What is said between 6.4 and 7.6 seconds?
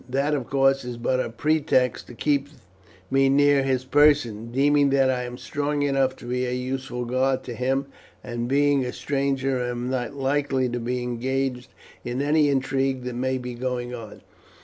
a useful guard to